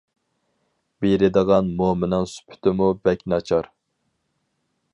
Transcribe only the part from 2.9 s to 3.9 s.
بەك ناچار.